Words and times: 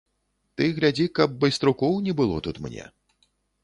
Ты 0.57 0.69
глядзі, 0.77 1.05
каб 1.21 1.37
байструкоў 1.45 2.03
не 2.09 2.19
было 2.23 2.43
тут 2.49 2.57
мне. 2.69 2.93